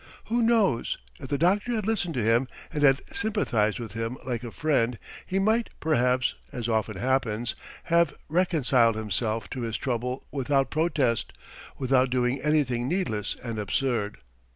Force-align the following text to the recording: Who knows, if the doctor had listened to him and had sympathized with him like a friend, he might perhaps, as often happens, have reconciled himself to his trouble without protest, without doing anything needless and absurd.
Who 0.25 0.41
knows, 0.41 0.97
if 1.19 1.27
the 1.27 1.37
doctor 1.37 1.73
had 1.75 1.85
listened 1.85 2.15
to 2.15 2.23
him 2.23 2.47
and 2.73 2.81
had 2.81 3.03
sympathized 3.15 3.77
with 3.77 3.91
him 3.93 4.17
like 4.25 4.43
a 4.43 4.49
friend, 4.49 4.97
he 5.27 5.37
might 5.37 5.69
perhaps, 5.79 6.33
as 6.51 6.67
often 6.67 6.97
happens, 6.97 7.53
have 7.83 8.15
reconciled 8.27 8.95
himself 8.95 9.47
to 9.51 9.61
his 9.61 9.77
trouble 9.77 10.25
without 10.31 10.71
protest, 10.71 11.33
without 11.77 12.09
doing 12.09 12.41
anything 12.41 12.87
needless 12.87 13.35
and 13.43 13.59
absurd. 13.59 14.17